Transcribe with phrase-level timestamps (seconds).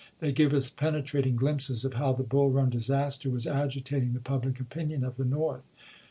[0.19, 4.59] They give us penetrating glimpses of how the Bull Run disaster was agitating the public
[4.59, 5.67] opin ion of the North.